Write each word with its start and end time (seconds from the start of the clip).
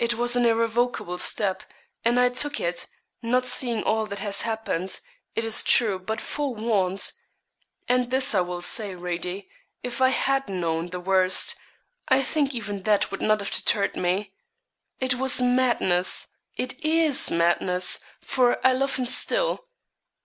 It 0.00 0.14
was 0.14 0.34
an 0.34 0.46
irrevocable 0.46 1.18
step, 1.18 1.62
and 2.04 2.18
I 2.18 2.28
took 2.30 2.58
it, 2.58 2.88
not 3.22 3.46
seeing 3.46 3.84
all 3.84 4.04
that 4.06 4.18
has 4.18 4.40
happened, 4.42 4.98
it 5.36 5.44
is 5.44 5.62
true; 5.62 6.00
but 6.00 6.20
forewarned. 6.20 7.12
And 7.88 8.10
this 8.10 8.34
I 8.34 8.40
will 8.40 8.62
say, 8.62 8.96
Radie, 8.96 9.48
if 9.84 10.00
I 10.02 10.08
had 10.08 10.48
known 10.48 10.88
the 10.88 10.98
worst, 10.98 11.54
I 12.08 12.20
think 12.20 12.52
even 12.52 12.82
that 12.82 13.12
would 13.12 13.22
not 13.22 13.38
have 13.38 13.52
deterred 13.52 13.94
me. 13.94 14.32
It 14.98 15.14
was 15.14 15.40
madness 15.40 16.26
it 16.56 16.76
is 16.84 17.30
madness, 17.30 18.00
for 18.20 18.58
I 18.66 18.72
love 18.72 18.96
him 18.96 19.06
still. 19.06 19.68